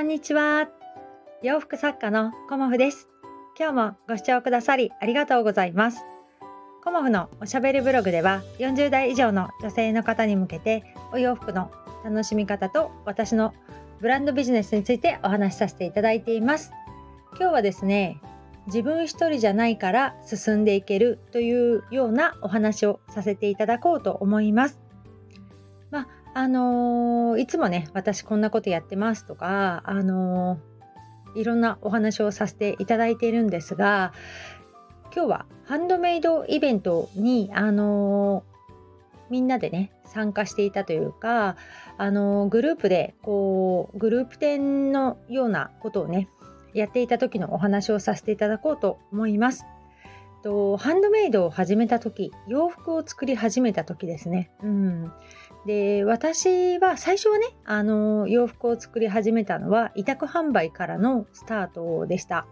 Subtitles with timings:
[0.00, 0.66] こんにちは。
[1.42, 3.06] 洋服作家のコモフです。
[3.58, 5.98] 今日もご視聴くださりありがとうございます。
[6.82, 11.70] コモフのおしゃべりブログでは40代以上の女性の方に向けてお洋服の
[12.02, 13.52] 楽しみ方と私の
[14.00, 16.72] ブランドビジネスについてお話しさせていただいています。
[17.38, 18.22] 今日はですね、
[18.68, 24.80] 自分一人じゃないから進んでいけるというようなお話をさせていただこうと思います。
[26.34, 34.12] まああのー、いつもね私こんなことやってますとかあのー、いろんなお話をさせていただいているんですが
[35.14, 41.56] 今日はハンドメイドイベントにあのー、みんなでね参加していたというか
[41.98, 46.28] あのグループでこうグループ展のようなことをね
[46.74, 49.66] やっていた時のお話をさせていただこうと思います。
[50.42, 54.50] とハンドメイドを始めた時洋服を作り始めた時ですね。
[54.62, 55.12] うん、
[55.66, 62.46] で私は最初はねあの洋服を作り始めたのは委託販売からのスタートでした。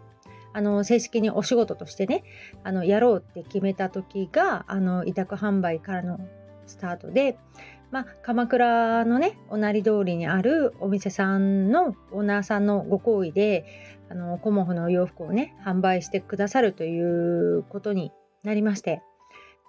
[0.54, 2.24] あの正式にお仕事としてね
[2.64, 6.18] あのやろうって決めた時があの委託販売からの
[6.66, 7.38] スタートで、
[7.90, 13.66] まあ、鎌倉のねおなり通りにあるお店さんのオーナーさんのご好意で
[14.10, 18.10] あのコモフの洋服をね販売してくださるということに
[18.42, 19.02] なりまして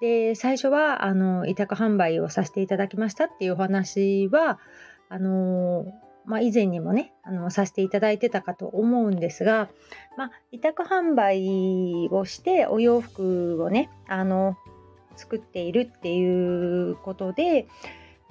[0.01, 4.59] で最初はあの委託販売をさせていただきましたっていうお話は
[5.09, 5.85] あの
[6.25, 9.67] まあ、以前にもねあのさせていただいてたかと思うんですが、
[10.15, 14.55] まあ、委託販売をしてお洋服をねあの
[15.15, 17.67] 作っているっていうことで、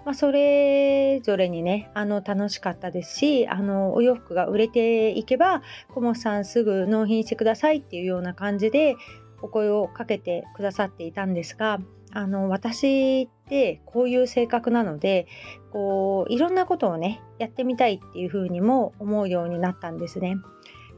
[0.04, 8.94] まあ、それぞれにねあの楽しかったですしあのお洋服が売れていけば「コモさんすぐ納品してください」っていうような感じで
[9.42, 11.80] お声をかけてくださっていたんですが
[12.12, 15.26] あの私ってこういう性格なので
[15.72, 20.36] こういろんなことをねやってみたいっていうふうにも思うようになったんですね。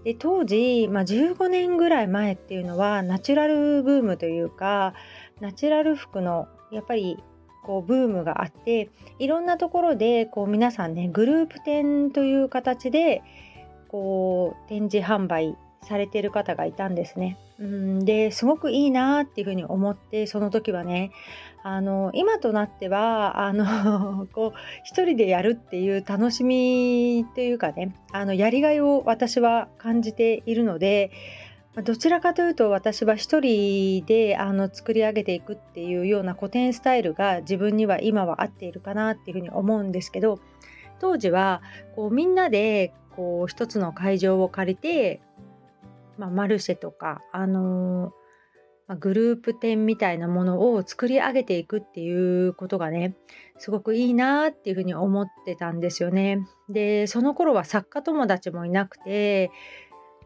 [0.04, 4.94] で当時、まあ、15年ぐらい前っていうのはナチュラルブームというか
[5.40, 7.22] ナチュラル服のやっぱり
[7.62, 8.88] こうブームがあって
[9.18, 13.22] いろんなところでこう皆さんねグループ展という形で
[13.88, 17.36] こう展示販売されてる方がいたんですね。
[17.60, 21.12] うんですごくいいなっていうふうに思ってその時はね
[21.62, 31.10] あの今となってはあの こう一人でやるっていう楽しみというかねあのやりがいを私は感じているので
[31.84, 40.40] どちらかというと私は一人であの作り上げていくっていうような古典スタイルが自分には今は合っているかなっていうふうに思うんですけど
[40.98, 41.60] 当時は
[41.94, 45.20] こうみんなでこう一つの会場を借りて
[46.20, 48.12] まあ、マルシェとか、あの、
[48.86, 53.14] ま、グループ展みたいなものを作り上げていくっていうことがね
[53.56, 56.40] すごくいいなっていうふうに思ってたんですよね。
[56.68, 59.52] でその頃は作家友達もいなくて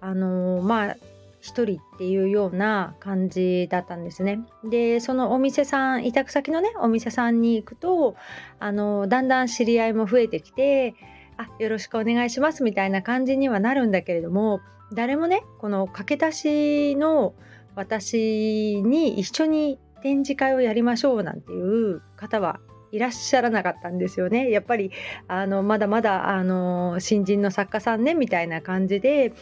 [0.01, 0.97] あの、まあ
[1.41, 4.41] 一人っていうような感じだったんですね。
[4.65, 8.17] でそのお店さん委託先のねお店さんに行くと
[8.59, 10.95] あのだんだん知り合いも増えてきて
[11.37, 14.61] あよろしくお願いしますみたいな感じにはなるんだけれども
[14.93, 17.35] 誰もねこの駆け出しの
[17.75, 22.61] 私に一緒に展示会をやりましょうなんていう方は
[22.93, 24.51] いらっしゃらなかったんですよね。
[24.51, 24.93] やっぱり
[25.27, 29.33] あのまだまだあの新人の作家さんねみたいな感じで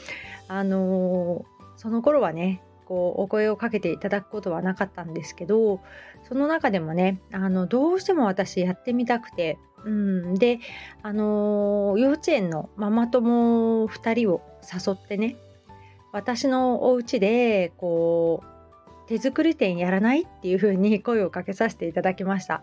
[0.48, 1.44] あの
[1.76, 5.81] その頃はねこうお声をかけていただくことはなかったんですけど
[6.28, 10.60] その中でもねあのどうしても私やってみたくて、うん、で、
[11.03, 15.37] あの幼稚園のママ友2人を誘ってね
[16.12, 22.62] 私のお家でこう手作り店やらないっていう風に声をかけさせていただきました。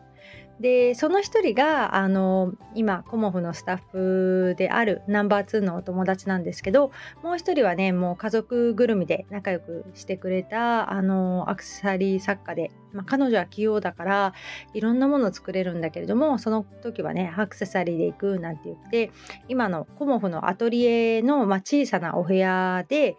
[0.60, 6.92] でその一人があの今コモフのスタッフであるナンバー2のお友達なんですけど
[7.24, 14.34] もう一人はねもう家族ぐるみで仲良くしてくれたあのアクセサリー作家で、まあ、彼女は器用だから
[14.74, 19.12] いろんなもの作れるんだけれどもその時はねアクセサリーで行くなんて言って
[19.48, 23.16] 今のコモフのアトリエの、まあ、小さなお部屋で、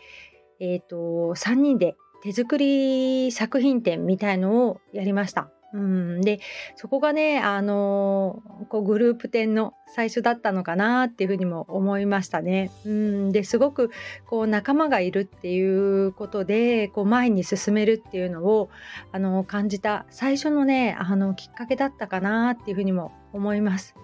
[0.61, 0.97] えーと、と
[1.37, 5.51] 3人で手作り作品展みたいのをやりました。
[5.73, 6.41] うん、で
[6.77, 12.71] そこがね、あのー、こうグループ展の最初だったのかなっていうふうにも思いましたね。
[12.85, 13.91] うん、ですごく
[14.27, 18.69] こう仲間がいるっていうことでこう前に進めるっていうのを、
[19.13, 23.95] あのー、感じた最初のねあのきっかけだったかなっていうふうにも思います。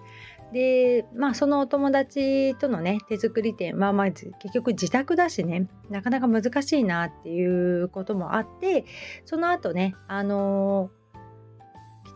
[0.53, 8.85] でまあそのお友達とのね手作り店はまあ結局自宅だしねなかなか難しいなっていうこともあって
[9.25, 11.06] その後ねあのー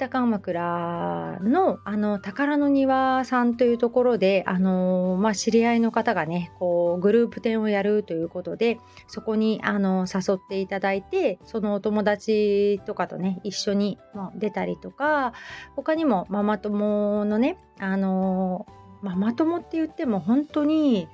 [0.01, 13.99] 北鎌倉のあの宝の庭さんというところであの、まあ、知り合いの方がねこうグループ展をやるということでそこにあの誘っていただいてそのお友達とかとね一緒に、
[14.35, 15.33] 出たりとか
[15.75, 18.65] 他にもママ友のねあの
[19.01, 21.07] ママ友って言っても本当に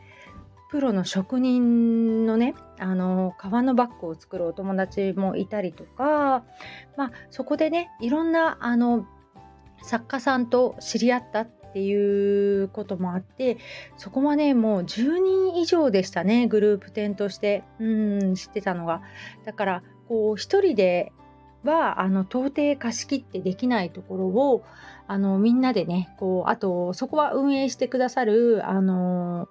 [0.69, 6.43] プロの職人のねあの革のバッグを作るお友達もいたりとか、
[6.97, 9.05] まあ、そこでねいろんなあの
[9.81, 13.57] 作家さんと知り合ったっていうこともあって
[13.97, 17.63] そこはねもう10人以上でしたねグループ展として。
[17.79, 19.01] うん知ってたのが。
[19.45, 21.11] だからこう一人で
[21.63, 24.63] はあの到底貸し切ってできないところを
[25.07, 29.47] あのみんなでねこうあとそこは運営してくださるあの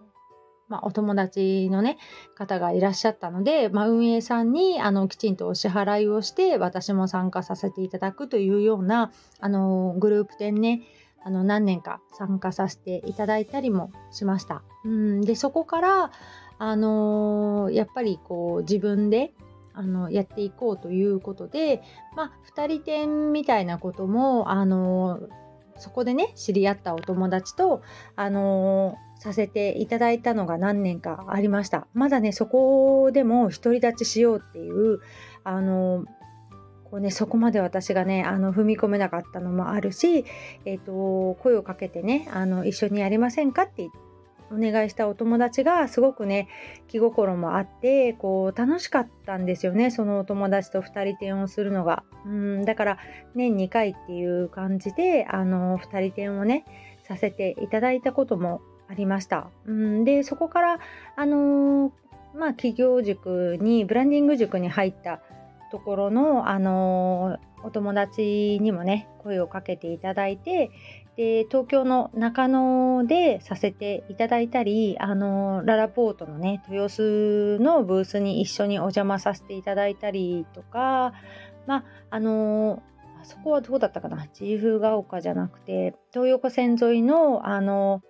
[0.68, 1.98] まあ、お友達のね
[2.34, 10.82] 方がいらっしゃったので、まあ、運営さんにあのきちんとお支払いをして私も参加させていただくというようなあのグループ展ね
[11.24, 14.62] あの何年か参加させていただいたりもしました。
[14.84, 16.12] うんでそこから
[16.58, 19.32] あのやっぱりこう自分で
[19.74, 21.82] あのやっていこうということで、
[22.16, 25.20] まあ、2人展みたいなこともあの
[25.78, 27.82] そこでね知り合ったお友達と
[28.14, 31.86] あのさせていただいたのが何年かありました。
[31.94, 35.00] まだねそこでも独り立ちしようっていう
[35.44, 36.04] あの
[36.90, 40.24] こうね、そこまで私がねあの踏み込めなかったのもあるし、
[40.64, 43.88] えーと、声をかけてねあの一緒にやりませんかって
[44.50, 46.48] お願いしたお友達がすごくね
[46.88, 52.98] 気心もあってこう楽しかったんですよねそのお友達と2人展をするのがうんだから
[53.34, 56.64] 年2回っていう感じであの2人展をね
[57.06, 59.48] させていただいたこともありました。
[59.66, 60.78] うんでそこから
[61.16, 61.92] あの、
[62.34, 65.20] まあ企業塾にブランディング塾に入った
[65.70, 70.70] ところのあの、お友達にもね声をかけていただいて
[71.16, 81.14] で東京の中野でさせていただいたりあのララポートのね豊洲のブースに一緒にお邪魔させていただいたりとか
[81.66, 82.82] まああの
[83.22, 84.26] あそこはどうだったかな？
[84.38, 88.02] 自由が丘じゃなくて東横線沿いのあの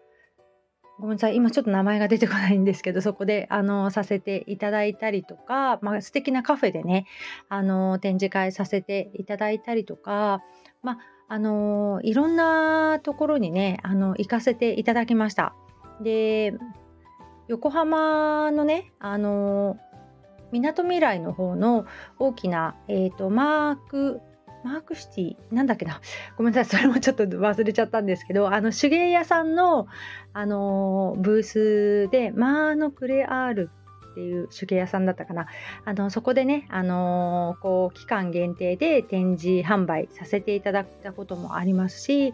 [0.98, 7.06] ごめんなさい今ちょっと名前が出てこないんですけどそこであのさせていただいたりとか、まあ、素敵なカフェでね
[7.50, 10.42] あの展示会させていただいたりとか、
[10.82, 15.54] まああのいろんなところにねあの行かせていただきました。
[16.00, 16.54] で
[17.48, 19.76] 横浜のねあの
[20.52, 21.86] みなとみらいの方の
[22.18, 24.20] 大きな、えーとマーク
[24.66, 26.00] マークシティなんだっけな
[26.36, 29.86] ごめんなさいそれもちょっと忘れちゃったんですけどあの手芸屋さんの、
[30.32, 33.70] あのブースでマーノクレアール
[34.16, 35.46] っていう手芸屋さんだったかな。
[35.84, 42.32] あのそこでね、あのこう期間限定で展示販売させていただいたこともありますし、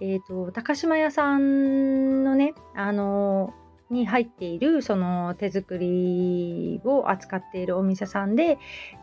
[0.00, 3.52] えーと、高島屋さんのね、あの
[3.94, 8.58] に入っているその手作りを扱っているお店さんで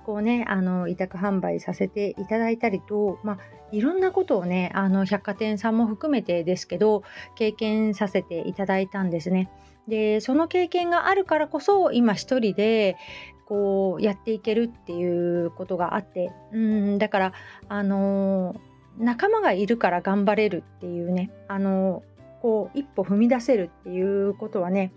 [0.06, 3.38] こうねあの委託販売させていただいたりと、まあ、
[3.72, 7.04] いろんなことをねあの百貨店さんも含めてですけど
[7.36, 9.50] 経験させていただいたんですね。
[9.88, 12.98] でその経験があるからこそ今一人で
[13.46, 17.34] こうやっていけるっていうことがあってうんだから
[17.68, 18.56] あの
[18.98, 22.04] 仲間がいるから頑張れるっていうねあの
[22.42, 24.92] こう一歩踏み出せるっていうことはね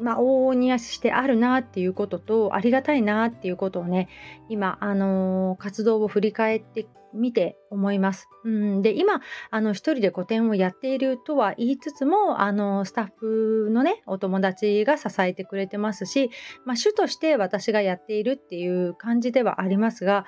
[0.00, 4.08] まあ、往々に足してあるなっていうこととありがたいなっていうことをね
[4.48, 8.28] 今、あのー、活動を振り返ってみて思います。
[8.44, 9.20] うん、で今
[9.50, 16.30] あの一人で個展をやっているとは言いつつもあのスタッフのねお友達が支えてくれてますし、
[16.64, 20.26] まあ、主として私がやっているっていう感じではありますが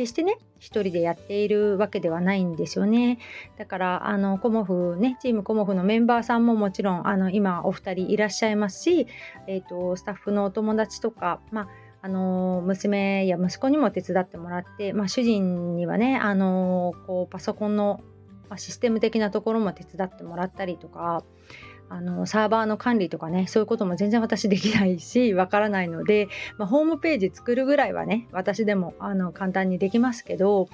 [0.00, 3.18] 決してね一人でやっているわけではないんですよね。
[3.58, 9.06] だからあのコモフねチームコモフのメンバーさんももちろんあの今お二人いらっしゃいますし、
[9.46, 11.68] えーと、スタッフのお友達とか、まあ
[12.02, 18.00] あの娘や息子にも手伝ってもらって、まあ、主人にはね、あのこうパソコンの
[18.56, 21.24] システム的なところも手伝ってもらったりとか
[21.90, 30.68] あのサーバーの管理とかねそういうことも全然私できないし わからないので、まあ、ホームページ作るぐらいはね私でもあの簡単にできますけど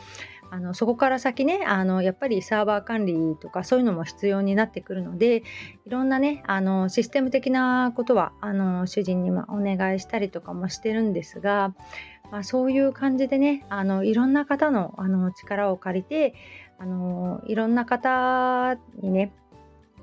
[0.50, 5.42] あのそこから先ねあのやっぱりサーバー管理とかそういうのも必要になってくるので
[5.86, 11.74] いろんなねあのシステム的なことはあの主人にお願いしたりとかもしてるんですが、
[12.30, 16.34] まあ、そういう感じでねあのいろんな方のあの力を借りて
[16.78, 19.32] あのいろんな方にね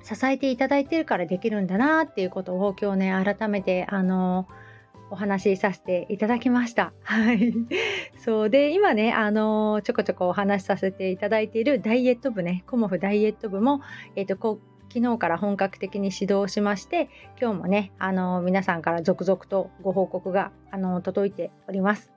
[0.04, 4.48] 支えていただいてるからできるんだなっていうことを今日ね改めてあの
[5.10, 6.92] お話しさせていただきました。
[7.04, 7.54] はい。
[8.18, 13.82] そうで、今ね、あの、ちょこちょこお話しさせていただいているダイエット部ね、コモフダイエット部も、
[14.16, 22.12] えっ、ー、と、こ昨日から本格的に指導しまして、今日もね、あの、皆さんから続々とご報告が、あの届いております。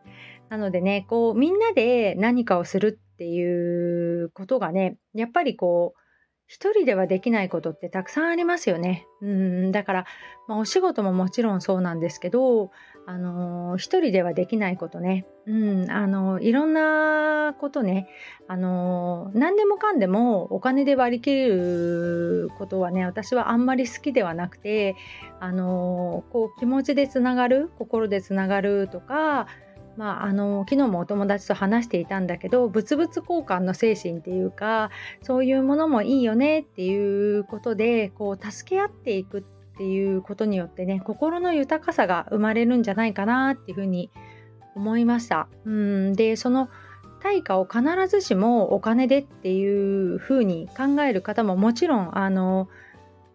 [0.48, 6.05] なのでね、こう、みんなで何かをするっていうことがね、やっぱりこう、
[6.46, 9.06] 一人ではできないことってたくさんありますよね。
[9.20, 10.06] うん、だから、
[10.46, 12.70] まあ、お仕事ももちろんそうなんですけど、
[13.04, 15.26] あのー、一人ではできないことね。
[15.46, 18.08] うん、あのー、いろんなことね、
[18.46, 24.94] あのー、何でもかんでもお金で割り切ることはね、私はあんまり好きではなくて、
[25.40, 29.48] あのこう気持ちでつながる、心でつながるとか、
[29.96, 34.90] まあ、あの昨日もお友達と話していたんだけど物々交換の精神っていうか
[35.22, 44.10] そういうものもいいよねっていうことでこう助け合っていくっていうことによってね心の豊かさが生まれるんじゃないかなっていうふうに
[44.74, 45.48] 思いました。
[45.64, 46.68] うんでその
[47.20, 52.68] 対価を必ずしもお金でっていうふうに考える方ももちろんあの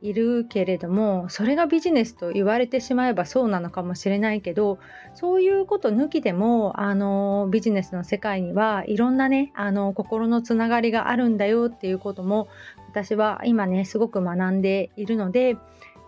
[0.02, 4.80] いるけれどもそれがビジネスと言われてしまえばそうなのかもしれないけど
[5.14, 12.48] そういうこと抜きでもあのビジネスの世界にはいろんなねあの心のつながりがあるんだよっていうことも
[12.90, 15.56] 私は今ねすごく学んでいるので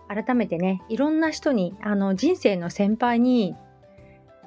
[0.08, 3.54] 改めてねいろんな人にあの人生の先輩に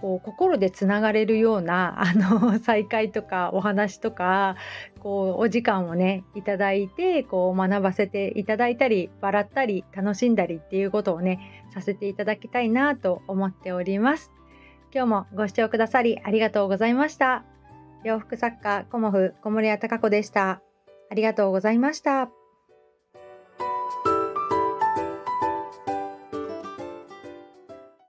[0.01, 4.55] こう心でつながれるような あの再会とかお話とか
[4.99, 14.31] こうお時間をねいただいてこう学ばせていただいたり笑ったり楽しんだりっていうことをねさせていただきたいなと思っております。
[14.93, 17.43] 今日もご視聴くださりありがとうございました。
[18.03, 20.61] 洋服作家コモフ小森屋隆子でした。
[21.09, 22.36] ありがとうございました。